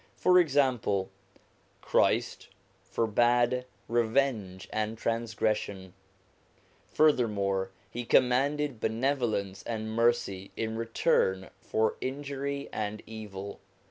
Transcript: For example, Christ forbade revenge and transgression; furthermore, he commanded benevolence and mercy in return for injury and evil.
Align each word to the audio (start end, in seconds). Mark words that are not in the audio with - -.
For 0.15 0.39
example, 0.39 1.11
Christ 1.79 2.47
forbade 2.81 3.65
revenge 3.87 4.67
and 4.73 4.97
transgression; 4.97 5.93
furthermore, 6.87 7.69
he 7.87 8.03
commanded 8.03 8.79
benevolence 8.79 9.61
and 9.61 9.91
mercy 9.93 10.49
in 10.57 10.75
return 10.75 11.51
for 11.59 11.97
injury 12.01 12.67
and 12.73 13.03
evil. 13.05 13.59